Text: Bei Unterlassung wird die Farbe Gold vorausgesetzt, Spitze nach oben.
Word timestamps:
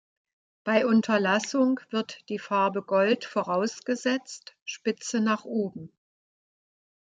Bei 0.63 0.87
Unterlassung 0.87 1.79
wird 1.91 2.27
die 2.27 2.39
Farbe 2.39 2.81
Gold 2.81 3.23
vorausgesetzt, 3.23 4.55
Spitze 4.65 5.19
nach 5.21 5.45
oben. 5.45 5.93